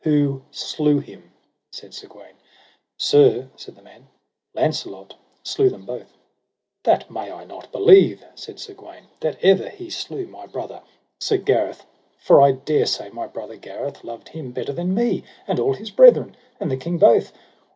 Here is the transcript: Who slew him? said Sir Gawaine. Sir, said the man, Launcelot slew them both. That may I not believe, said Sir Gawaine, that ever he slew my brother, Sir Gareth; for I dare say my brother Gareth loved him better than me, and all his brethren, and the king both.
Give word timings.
Who 0.03 0.41
slew 0.49 0.97
him? 0.99 1.31
said 1.71 1.93
Sir 1.93 2.07
Gawaine. 2.07 2.33
Sir, 2.97 3.49
said 3.55 3.75
the 3.75 3.83
man, 3.83 4.07
Launcelot 4.55 5.13
slew 5.43 5.69
them 5.69 5.85
both. 5.85 6.17
That 6.81 7.11
may 7.11 7.31
I 7.31 7.45
not 7.45 7.71
believe, 7.71 8.25
said 8.33 8.59
Sir 8.59 8.73
Gawaine, 8.73 9.09
that 9.19 9.37
ever 9.43 9.69
he 9.69 9.91
slew 9.91 10.25
my 10.25 10.47
brother, 10.47 10.81
Sir 11.19 11.37
Gareth; 11.37 11.85
for 12.17 12.41
I 12.41 12.53
dare 12.53 12.87
say 12.87 13.11
my 13.11 13.27
brother 13.27 13.57
Gareth 13.57 14.03
loved 14.03 14.29
him 14.29 14.51
better 14.51 14.73
than 14.73 14.95
me, 14.95 15.23
and 15.47 15.59
all 15.59 15.75
his 15.75 15.91
brethren, 15.91 16.35
and 16.59 16.71
the 16.71 16.77
king 16.77 16.97
both. 16.97 17.31